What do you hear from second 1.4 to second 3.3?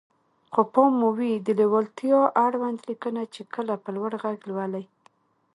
د ليوالتيا اړوند ليکنه